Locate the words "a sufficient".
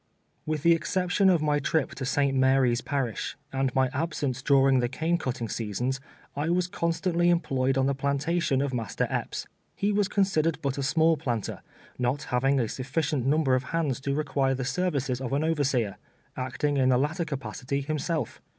12.59-13.27